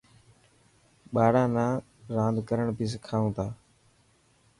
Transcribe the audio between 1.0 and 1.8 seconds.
ٻاران نا